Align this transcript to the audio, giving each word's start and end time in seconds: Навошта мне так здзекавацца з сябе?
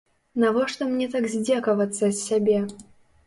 Навошта 0.43 0.87
мне 0.93 1.07
так 1.15 1.27
здзекавацца 1.33 2.03
з 2.09 2.13
сябе? 2.27 2.57